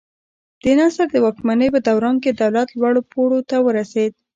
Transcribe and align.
د 0.63 0.65
نصر 0.79 1.05
د 1.11 1.15
واکمنۍ 1.25 1.67
په 1.73 1.79
دوران 1.87 2.15
کې 2.23 2.31
دولت 2.41 2.69
لوړو 2.79 3.01
پوړیو 3.11 3.47
ته 3.49 3.57
ورسېد. 3.65 4.11